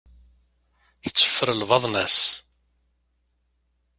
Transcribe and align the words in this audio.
Tetteffer 1.03 1.49
lbaḍna-s. 1.55 2.19